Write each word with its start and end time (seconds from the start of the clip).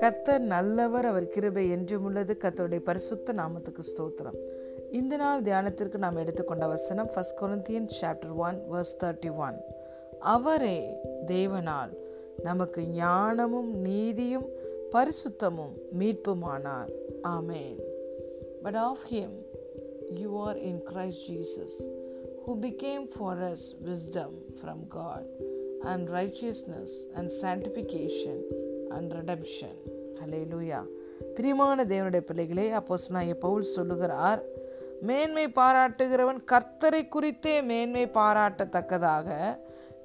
கத்தர் 0.00 0.38
நல்லவர் 0.38 1.06
அவர் 1.06 1.28
கிருபை 1.28 1.70
என்றும் 1.70 2.04
உள்ளது. 2.04 2.36
கர்த்தருடைய 2.40 2.78
பரிசுத்த 2.78 3.32
நாமத்துக்கு 3.32 3.82
ஸ்தோத்திரம். 3.94 4.38
இந்த 4.90 5.16
நாள் 5.16 5.42
தியானத்திற்கு 5.42 5.96
நாம் 5.96 6.16
எடுத்துக்கொண்ட 6.16 6.66
வசனம் 6.66 7.10
first 7.14 7.38
Corinthian 7.38 7.88
chapter 8.00 8.36
one 8.36 8.62
verse 8.72 9.04
thirty 9.04 9.36
one 9.36 9.60
அவரே 10.18 10.96
தேவனால் 11.26 11.96
நமக்கு 12.42 12.86
ஞானமும் 12.86 13.74
நீதியும் 13.74 14.48
பரிசுத்தமும் 14.92 15.74
மீட்புமானார். 15.98 16.92
ஆமேன். 17.22 17.80
But 18.62 18.74
of 18.74 19.00
him 19.10 19.46
you 20.14 20.38
are 20.38 20.58
in 20.58 20.82
Christ 20.84 21.30
Jesus 21.30 22.02
who 22.44 22.54
became 22.56 23.04
for 23.08 23.32
us 23.42 23.62
wisdom 23.80 24.32
from 24.60 24.78
God 24.88 25.24
and 25.84 26.10
righteousness 26.10 26.92
and 27.16 27.32
sanctification 27.32 28.38
and 28.90 29.14
redemption. 29.14 29.74
Hallelujah. 30.20 30.84
பிரியமான 31.34 31.84
தேவனுடைய 31.84 32.20
பிள்ளைகளே 32.20 32.66
அப்போஸ் 32.72 33.06
நான் 33.08 33.30
பவுல் 33.38 33.72
சொல்லுகிறார் 33.76 34.40
மேன்மை 35.00 35.46
பாராட்டுகிறவன் 35.48 36.40
கர்த்தரை 36.52 37.02
குறித்தே 37.08 37.54
மேன்மை 37.60 38.04
பாராட்டத்தக்கதாக 38.06 39.28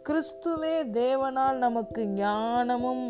கிறிஸ்துவே 0.10 0.76
தேவனால் 0.94 1.58
நமக்கு 1.58 2.02
ஞானமும் 2.06 3.06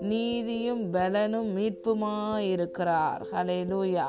நீதியும் 0.00 0.90
பலனும் 0.90 1.50
மீட்புமாயிருக்கிறார் 1.56 3.22
லூயா 3.70 4.06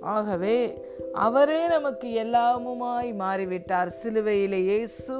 ஆகவே 0.00 0.82
அவரே 1.12 1.68
நமக்கு 1.68 2.08
எல்லாமுமாய் 2.08 3.10
மாறிவிட்டார். 3.18 3.90
சிலுவையிலே 4.02 4.60
இயேசு 4.62 5.16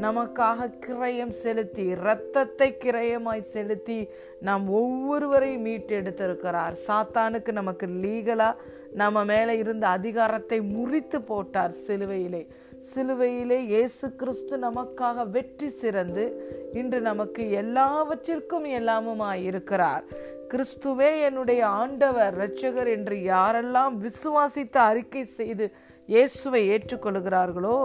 நமக்காக 0.00 0.68
கிரயம் 0.86 1.34
செலுத்தி 1.42 1.84
இரத்தத்தை 1.84 2.76
கிரயமாய் 2.84 3.40
செலுத்தி 3.40 4.08
நாம் 4.40 4.68
ஒவ்வொருவரையும் 4.68 5.64
மீட்டெடுத்திருக்கிறார். 5.66 6.74
சாத்தானுக்கு 6.86 7.52
நமக்கு 7.52 7.86
லீகலா 7.86 8.54
நம்ம 8.92 9.24
மேலே 9.24 9.58
இருந்த 9.58 9.88
அதிகாரத்தை 9.88 10.60
முறித்து 10.60 11.20
போட்டார் 11.20 11.74
சிலுவையிலே. 11.86 12.46
சிலுவையிலே 12.94 13.58
இயேசு 13.58 14.14
கிறிஸ்து 14.14 14.58
நமக்காக 14.58 15.30
வெற்றி 15.30 15.68
சிறந்து 15.68 16.24
இன்று 16.72 17.00
நமக்கு 17.00 17.50
எல்லாவற்றிற்கும் 17.50 18.64
எல்லாமுமாய் 18.64 19.42
இருக்கிறார். 19.42 20.04
கிறிஸ்துவே 20.52 21.10
என்னுடைய 21.22 21.66
ஆண்டவர் 21.66 22.34
இரட்சகர் 22.38 22.90
என்று 22.96 23.16
யாரெல்லாம் 23.32 23.94
விசுவாசித்து 24.04 24.80
அறிக்கை 24.90 25.24
செய்து 25.24 25.66
இயேசுவை 26.08 26.60
ஏற்றுக்கொள்கிறார்களோ 26.68 27.78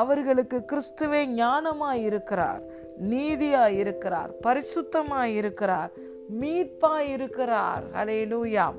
அவர்களுக்கு 0.00 0.58
கிறிஸ்துவே 0.72 1.22
ஞானமாய் 1.40 2.04
இருக்கிறார் 2.04 2.62
நீதியாய் 3.10 3.78
இருக்கிறார் 3.78 4.30
பரிசுத்தமாய் 4.46 5.34
இருக்கிறார் 5.34 5.90
மீட்பாய் 6.40 7.10
இருக்கிறார் 7.16 7.84
அலையிலூயாம் 7.94 8.78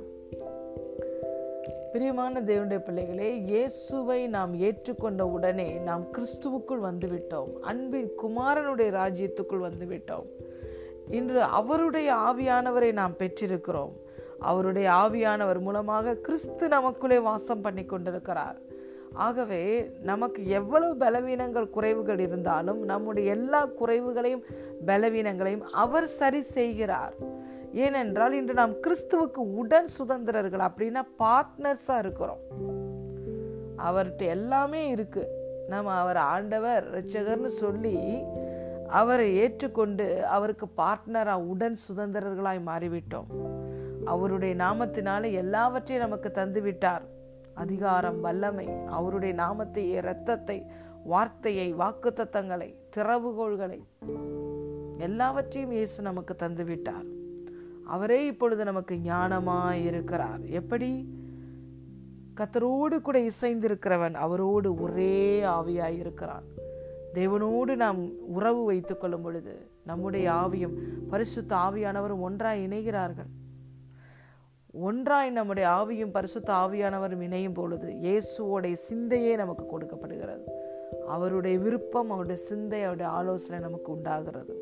பிரியமான 1.94 2.42
தேவனுடைய 2.42 2.80
பிள்ளைகளே 2.80 3.30
இயேசுவை 3.50 4.28
நாம் 4.28 4.54
ஏற்றுக்கொண்ட 4.60 5.22
உடனே 5.22 5.70
நாம் 5.88 6.04
கிறிஸ்துவுக்குள் 6.12 6.86
வந்துவிட்டோம். 6.90 7.50
அன்பின் 7.62 8.12
குமாரனுடைய 8.22 8.90
ராஜ்யத்துக்குள் 9.00 9.66
வந்துவிட்டோம். 9.68 10.28
இன்று 11.12 11.44
அவருடைய 11.44 12.14
ஆவியானவரை 12.14 12.92
நாம் 12.94 13.16
பெற்றிருக்கிறோம். 13.18 13.92
அவருடைய 14.40 14.90
ஆவியானவர் 14.90 15.60
மூலமாக 15.60 16.14
கிறிஸ்து 16.14 16.68
நமக்குள்ளே 16.68 17.20
வாசம் 17.20 17.62
பண்ணி 17.62 17.86
கொண்டிருக்கிறார். 17.86 18.58
ஆகவே 19.14 19.92
நமக்கு 20.02 20.48
எவ்வளவு 20.48 20.96
பலவீனங்கள் 20.96 21.70
குறைவுகள் 21.74 22.20
இருந்தாலும் 22.20 22.84
நம்முடைய 22.84 23.32
எல்லா 23.32 23.68
குறைவுகளையும் 23.68 24.44
பலவீனங்களையும் 24.86 25.62
அவர் 25.62 26.06
சரி 26.06 26.42
செய்கிறார். 26.42 27.14
ஏனென்றால் 27.74 28.32
இன்று 28.32 28.54
நாம் 28.54 28.74
கிறிஸ்துவுக்கு 28.74 29.38
உடன் 29.38 29.88
சுதந்திரர்கள் 30.00 30.70
அப்படின்னா 30.70 31.02
பார்ட்னர்ஸாக 31.20 31.98
இருக்கிறோம். 31.98 32.40
அவர்கிட்ட 33.78 34.18
எல்லாமே 34.18 34.88
இருக்கு. 34.88 35.28
நம்ம 35.68 35.92
அவர் 35.92 36.16
ஆண்டவர் 36.16 36.86
ரட்சகர்னு 36.98 37.46
சொல்லி 37.46 38.24
அவரை 39.00 39.36
ஏற்றுக்கொண்டு 39.36 40.26
அவருக்கு 40.28 40.68
பார்ட்னரா 40.78 41.36
உடன் 41.52 41.78
சுதந்திரர்களாய் 41.88 42.60
மாறிவிட்டோம். 42.66 43.30
அவருடைய 44.06 44.56
நாமத்தினால 44.56 45.32
எல்லாவற்றையும் 45.32 46.10
நமக்கு 46.10 46.32
தந்துவிட்டார். 46.36 47.06
அதிகாரம் 47.54 48.20
வல்லமை 48.22 48.68
அவருடைய 48.88 49.34
நாமத்தை 49.36 49.90
இரத்தத்தை 49.90 50.66
வார்த்தையை 51.04 51.74
வாக்கு 51.74 52.10
தத்தங்களை 52.16 52.70
திறவுகோள்களை 52.96 53.80
எல்லாவற்றையும் 54.98 55.72
இயேசு 55.72 56.02
நமக்கு 56.02 56.36
தந்துவிட்டார். 56.40 57.08
அவரே 57.86 58.26
இப்பொழுது 58.26 58.64
நமக்கு 58.64 58.96
ஞானமாய் 58.96 59.82
இருக்கிறார் 59.86 60.44
எப்படி? 60.60 60.92
கத்தரோடு 62.40 63.02
கூட 63.02 63.20
இசைந்திருக்கிறவன் 63.20 64.14
அவரோடு 64.14 64.70
ஒரே 64.76 65.42
ஆவியாய் 65.42 65.98
இருக்கிறான் 65.98 66.46
தேவனோடு 67.14 67.76
நாம் 67.76 68.28
உறவு 68.28 68.66
வைத்துக் 68.66 69.00
கொள்ளும் 69.00 69.22
பொழுது 69.22 69.70
நம்முடைய 69.86 70.32
ஆவியும் 70.32 70.76
பரிசுத்த 71.10 71.56
ஆவியானவரும் 71.56 72.22
ஒன்றாய் 72.22 72.68
இணைகிறார்கள். 72.68 73.30
ஒன்றாய் 74.74 75.30
நம்முடைய 75.30 75.70
ஆவியும் 75.70 76.12
பரிசுத்த 76.12 76.54
ஆவியானவரும் 76.54 77.22
இணையும் 77.22 77.54
பொழுது 77.54 77.88
இயேசுவோடைய 77.88 78.74
சிந்தையே 78.74 79.36
நமக்கு 79.36 79.66
கொடுக்கப்படுகிறது. 79.66 80.46
அவருடைய 81.08 81.58
விருப்பம் 81.58 82.12
அவருடைய 82.12 82.42
சிந்தை 82.42 82.80
அவருடைய 82.82 83.12
ஆலோசனை 83.12 83.60
நமக்கு 83.60 83.92
உண்டாகிறது. 83.92 84.56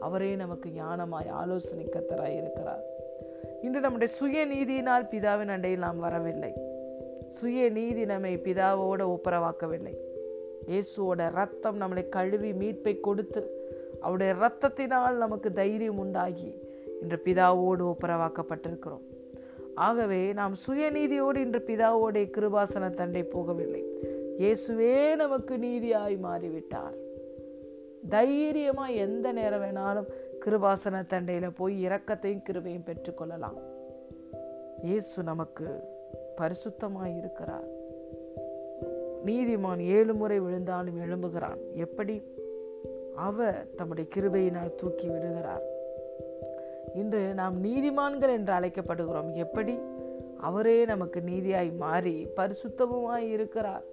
அவரே 0.00 0.36
நமக்கு 0.36 0.70
ஞானமாய் 0.70 1.28
ஆலோசனை 1.28 1.84
கத்தராய் 1.84 2.36
இருக்கிறார். 2.36 2.82
இன்று 3.62 3.80
நம்முடைய 3.80 4.14
சுய 4.14 4.46
நீதியினால் 4.46 5.08
பிதாவின் 5.10 5.48
அண்டையில் 5.48 5.84
நாம் 5.86 5.98
வரவில்லை. 5.98 6.54
சுய 7.26 7.70
நீதி 7.70 8.04
நம்மை 8.04 8.36
பிதாவோடு 8.36 9.16
ஒப்புரவாக்கவில்லை. 9.16 9.94
இயேசுவோட 10.70 11.30
ரத்தம் 11.32 11.80
நம்மளை 11.80 12.08
கழுவி 12.08 12.52
மீட்பை 12.52 13.00
கொடுத்து 13.00 13.42
அவருடைய 14.00 14.32
ரத்தத்தினால் 14.34 15.16
நமக்கு 15.16 15.52
தைரியம் 15.52 15.98
உண்டாகி 15.98 16.50
இன்று 17.02 17.18
பிதாவோடு 17.24 17.84
ஒப்புரவாக்கப்பட்டிருக்கிறோம். 17.92 19.04
ஆகவே 19.74 20.32
நாம் 20.32 20.54
சுயநீதியோடு 20.66 21.36
இன்று 21.36 21.60
பிதாவோடைய 21.68 22.26
கிருபாசன 22.36 22.90
தண்டை 22.94 23.22
போகவில்லை. 23.34 23.82
இயேசுவே 24.42 25.16
நமக்கு 25.16 25.54
நீதியாய் 25.58 26.16
மாறிவிட்டார். 26.26 26.96
தைரியமாக 28.08 28.98
எந்த 29.06 29.32
நேரம் 29.32 29.62
வேணாலும் 29.64 30.08
கிருபாசன 30.44 31.04
தண்டையில் 31.12 31.56
போய் 31.58 31.74
இரக்கத்தையும் 31.86 32.44
கிருபையும் 32.48 32.86
பெற்றுக்கொள்ளலாம். 32.88 33.58
இயேசு 34.82 35.22
நமக்கு 35.22 35.66
பரிசுத்தமாக 36.40 37.16
இருக்கிறார். 37.18 37.68
நீதிமான் 39.24 39.80
ஏழு 39.80 40.14
முறை 40.14 40.40
விழுந்தாலும் 40.40 41.00
எழும்புகிறான். 41.00 41.58
எப்படி? 41.74 42.22
அவர் 43.16 43.66
தம்முடைய 43.76 44.10
கிருபையினால் 44.14 44.74
தூக்கி 44.74 45.08
விடுகிறார். 45.08 45.62
இன்று 46.94 47.34
நாம் 47.34 47.64
நீதிமான்கள் 47.64 48.32
என்று 48.32 48.52
அழைக்கப்படுகிறோம். 48.52 49.32
எப்படி? 49.32 49.78
அவரே 50.38 50.84
நமக்கு 50.84 51.20
நீதியாய் 51.20 51.76
மாறி 51.76 52.26
பரிசுத்தமுமாய் 52.36 53.28
இருக்கிறார். 53.30 53.84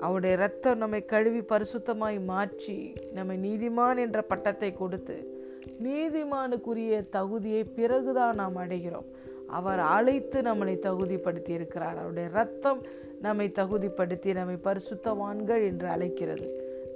அவருடைய 0.00 0.36
ரத்தம் 0.36 0.78
நம்மை 0.78 1.04
கழுவி 1.04 1.38
பரிசுத்தமாய் 1.38 2.24
மாற்றி 2.24 2.92
நம்மை 3.12 3.36
நீதிமான் 3.36 3.98
என்ற 3.98 4.22
பட்டத்தை 4.22 4.72
கொடுத்து 4.72 5.40
நீதிமானுக்குரிய 5.82 7.08
தகுதியை 7.08 7.64
பிறகுதான் 7.64 8.34
நாம் 8.34 8.56
அடைகிறோம். 8.56 9.08
அவர் 9.46 9.78
அழைத்து 9.78 10.40
நம்மளை 10.40 10.74
தகுதிப்படுத்தி 10.78 11.50
இருக்கிறார். 11.50 11.96
அவருடைய 11.96 12.28
ரத்தம் 12.32 12.80
நம்மை 13.22 13.46
தகுதிப்படுத்தி 13.48 14.34
நம்மை 14.34 14.56
பரிசுத்தவான்கள் 14.64 15.62
என்று 15.70 15.86
அழைக்கிறது. 15.86 16.48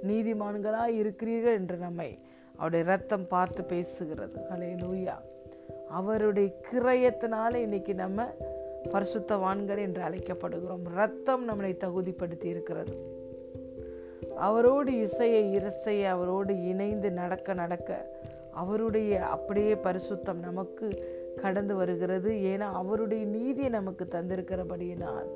நீதிமான்களாய் 0.07 0.97
இருக்கிறீர்கள் 1.01 1.53
என்று 1.53 1.77
நம்மை 1.77 2.19
அவருடைய 2.55 2.85
ரத்தம் 2.85 3.27
பார்த்து 3.27 3.61
பேசுகிறது. 3.61 4.37
ஹலே 4.49 4.71
லூயா 4.83 5.15
அவருடைய 5.89 6.49
கிரயத்தினால 6.71 7.55
இன்னைக்கு 7.55 7.95
நம்ம 7.95 8.25
பரிசுத்தவான்கள் 8.93 9.77
என்று 9.77 10.01
அழைக்கப்படுகிறோம். 10.03 10.83
ரத்தம் 10.95 11.43
நம்மளை 11.49 11.71
தகுதிப்படுத்தி 11.83 12.45
இருக்கிறது. 12.45 12.95
அவரோடு 14.35 14.91
இசையை 14.99 15.43
இரசையை 15.57 16.05
அவரோடு 16.05 16.53
இணைந்து 16.67 17.11
நடக்க 17.11 17.53
நடக்க 17.53 18.19
அவருடைய 18.51 19.25
அப்படியே 19.25 19.73
பரிசுத்தம் 19.73 20.43
நமக்கு 20.47 20.87
கடந்து 21.41 21.75
வருகிறது. 21.75 22.31
ஏன்னா 22.51 22.67
அவருடைய 22.81 23.25
நீதியை 23.25 23.69
நமக்கு 23.69 24.07
தந்திருக்கிறபடியினால் 24.11 25.29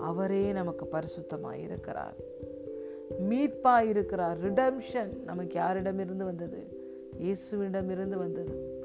அவரே 0.00 0.52
நமக்கு 0.52 0.88
பரிசுத்தமாக 0.92 1.62
இருக்கிறார். 1.62 2.14
மீட்பா 3.30 3.88
இருக்கிறார் 3.88 4.52
ரிடம்ஷன் 4.52 5.22
நமக்கு 5.24 5.60
யாரிடமிருந்து 5.60 6.24
வந்தது? 6.24 6.86
இயேசுவிடமிருந்து 7.22 8.16
வந்தது. 8.16 8.76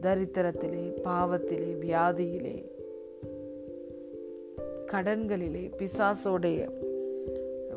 தரித்திரத்திலே 0.00 1.00
பாவத்திலே 1.04 1.72
வியாதியிலே 1.80 2.70
கடன்களிலே 4.92 5.70
பிசாசோடைய 5.78 6.70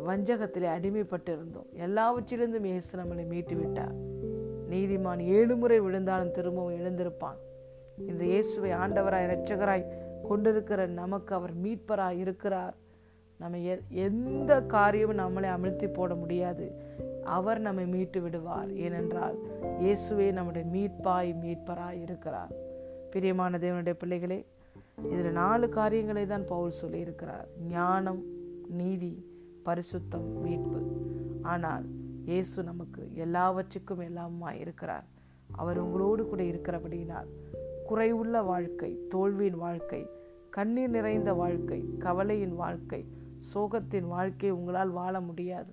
வஞ்சகத்திலே 0.06 0.68
அடிமைப்பட்டிருந்தோம். 0.68 1.69
எல்லாவற்றிலிருந்தும் 1.80 2.63
இயேசு 2.63 2.98
நம்மளை 2.98 3.25
மீட்டு 3.28 3.56
விட்டார் 3.56 3.96
நீதிமான் 4.69 5.19
ஏழு 5.19 5.56
முறை 5.56 5.80
விழுந்தாலும் 5.80 6.31
திரும்பவும் 6.31 6.80
எழுந்திருப்பான். 6.80 7.39
இந்த 8.07 8.24
இயேசுவை 8.24 8.72
ஆண்டவராய் 8.72 9.28
இரட்சகராய் 9.28 9.86
கொண்டிருக்கிற 10.28 10.86
நமக்கு 10.86 11.36
அவர் 11.36 11.58
மீட்பராக 11.58 12.18
இருக்கிறார். 12.18 12.75
நம்ம 13.40 13.60
எ- 13.60 13.81
எந்த 13.90 14.62
காரியமும் 14.62 15.18
நம்மளை 15.18 15.46
அமிழ்த்தி 15.46 15.94
போட 15.94 16.16
முடியாது. 16.16 16.72
அவர் 17.24 17.60
நம்மை 17.60 17.88
மீட்டு 17.88 18.22
விடுவார். 18.22 18.75
ஏனென்றால் 18.75 19.38
இயேசுவே 19.80 20.31
நம்முடைய 20.31 20.68
மீட்பாய் 20.68 21.36
மீட்பராய் 21.44 22.02
இருக்கிறார். 22.02 22.52
பிரியமான 23.12 23.58
தேவனுடைய 23.58 23.94
பிள்ளைகளே 23.94 24.46
இதில் 25.04 25.31
நாலு 25.31 25.70
காரியங்களை 25.70 26.25
தான் 26.25 26.46
பவுல் 26.46 26.74
சொல்லியிருக்கிறார். 26.86 27.46
ஞானம் 27.70 28.24
நீதி 28.70 29.25
பரிசுத்தம் 29.66 30.42
மீட்பு. 30.42 31.02
ஆனால் 31.42 31.86
இயேசு 32.25 32.64
நமக்கு 32.64 33.10
எல்லாவற்றுக்கும் 33.16 34.02
எல்லாமாய் 34.02 34.60
இருக்கிறார். 34.60 35.06
அவர் 35.52 35.80
உங்களோடு 35.80 36.28
கூட 36.28 36.44
இருக்கிறபடியினால் 36.44 37.28
குறைவுள்ள 37.89 38.45
வாழ்க்கை 38.45 39.00
தோல்வியின் 39.09 39.57
வாழ்க்கை 39.57 40.09
கண்ணீர் 40.50 40.89
நிறைந்த 40.89 41.33
வாழ்க்கை 41.33 41.85
கவலையின் 42.00 42.56
வாழ்க்கை 42.56 43.06
சோகத்தின் 43.53 44.07
வாழ்க்கை 44.07 44.50
உங்களால் 44.50 44.89
வாழ 44.89 45.19
முடியாது. 45.19 45.71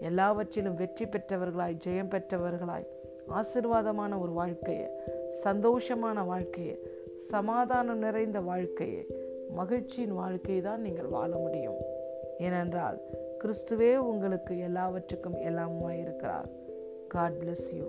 எல்லாவற்றிலும் 0.00 0.74
வெற்றி 0.74 1.04
பெற்றவர்களாய் 1.04 1.78
ஜெயம் 1.84 2.12
பெற்றவர்களாய் 2.14 2.86
ஆசிர்வாதமான 3.28 4.20
ஒரு 4.20 4.32
வாழ்க்கையை 4.32 4.88
சந்தோஷமான 5.44 6.26
வாழ்க்கையை 6.26 6.76
சமாதானம் 7.14 7.98
நிறைந்த 7.98 8.40
வாழ்க்கையை 8.40 9.06
மகிழ்ச்சியின் 9.50 10.14
வாழ்க்கையை 10.14 10.62
தான் 10.62 10.80
நீங்கள் 10.80 11.06
வாழ 11.06 11.36
முடியும். 11.36 11.80
ஏனென்றால் 12.38 13.00
கிறிஸ்துவே 13.44 13.96
உங்களுக்கு 13.96 14.58
எல்லாவற்றுக்கும் 14.58 15.38
எல்லாமாயிருக்கிறார் 15.40 16.48
காட் 17.08 17.32
பிளஸ் 17.32 17.68
யூ 17.72 17.84